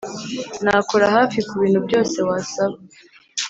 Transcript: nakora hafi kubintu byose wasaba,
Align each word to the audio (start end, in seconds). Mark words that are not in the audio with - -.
nakora 0.63 1.05
hafi 1.15 1.37
kubintu 1.49 1.79
byose 1.85 2.17
wasaba, 2.27 2.75